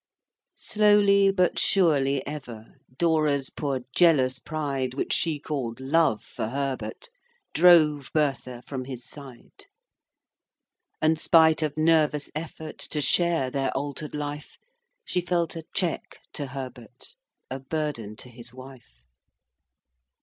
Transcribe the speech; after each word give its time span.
X. 0.55 0.63
Slowly, 0.69 1.29
but 1.29 1.59
surely 1.59 2.25
ever, 2.25 2.73
Dora's 2.97 3.51
poor 3.51 3.81
jealous 3.95 4.39
pride, 4.39 4.95
Which 4.95 5.13
she 5.13 5.37
call'd 5.39 5.79
love 5.79 6.23
for 6.23 6.47
Herbert, 6.47 7.09
Drove 7.53 8.09
Bertha 8.11 8.63
from 8.65 8.85
his 8.85 9.05
side; 9.07 9.67
And, 11.03 11.19
spite 11.21 11.61
of 11.61 11.77
nervous 11.77 12.31
effort 12.33 12.79
To 12.79 12.99
share 12.99 13.51
their 13.51 13.69
alter'd 13.77 14.15
life, 14.15 14.57
She 15.05 15.21
felt 15.21 15.55
a 15.55 15.65
check 15.71 16.17
to 16.33 16.47
Herbert, 16.47 17.13
A 17.51 17.59
burden 17.59 18.15
to 18.15 18.29
his 18.31 18.51
wife. 18.55 19.03